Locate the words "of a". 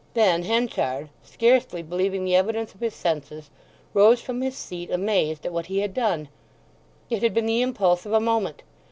8.07-8.19